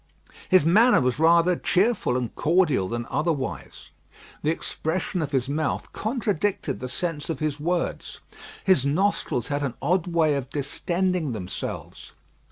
His 0.49 0.65
manner 0.65 0.99
was 0.99 1.19
rather 1.19 1.55
cheerful 1.55 2.17
and 2.17 2.33
cordial 2.35 2.87
than 2.87 3.05
otherwise. 3.11 3.91
The 4.41 4.49
expression 4.49 5.21
of 5.21 5.31
his 5.31 5.47
mouth 5.47 5.93
contradicted 5.93 6.79
the 6.79 6.89
sense 6.89 7.29
of 7.29 7.37
his 7.37 7.59
words. 7.59 8.17
His 8.63 8.83
nostrils 8.83 9.49
had 9.49 9.61
an 9.61 9.75
odd 9.79 10.07
way 10.07 10.33
of 10.33 10.49
distending 10.49 11.33
themselves. 11.33 12.13